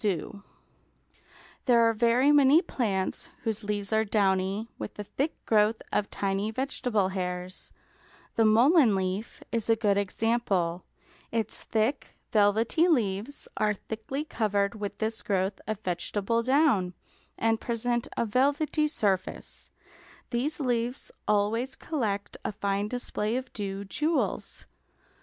Dew 0.01 0.29
upon 0.29 0.31
the 0.33 0.33
down 0.33 0.37
of 0.37 0.43
a 0.43 0.45
leaf] 0.55 1.15
There 1.65 1.81
are 1.87 1.93
very 1.93 2.31
many 2.31 2.61
plants 2.63 3.29
whose 3.43 3.63
leaves 3.63 3.93
are 3.93 4.03
downy, 4.03 4.67
with 4.79 4.97
a 4.97 5.03
thick 5.03 5.35
growth 5.45 5.79
of 5.93 6.09
tiny 6.09 6.49
vegetable 6.49 7.09
hairs; 7.09 7.71
the 8.35 8.43
mullein 8.43 8.95
leaf 8.95 9.43
is 9.51 9.69
a 9.69 9.75
good 9.75 9.99
example, 9.99 10.85
its 11.31 11.61
thick 11.61 12.15
velvety 12.31 12.87
leaves 12.87 13.47
are 13.57 13.75
thickly 13.75 14.23
covered 14.23 14.73
with 14.73 14.97
this 14.97 15.21
growth 15.21 15.61
of 15.67 15.79
vegetable 15.81 16.41
down, 16.41 16.95
and 17.37 17.61
present 17.61 18.07
a 18.17 18.25
velvety 18.25 18.87
surface; 18.87 19.69
these 20.31 20.59
leaves 20.59 21.11
always 21.27 21.75
collect 21.75 22.37
a 22.43 22.51
fine 22.51 22.87
display 22.87 23.35
of 23.35 23.53
dew 23.53 23.85
jewels. 23.85 24.65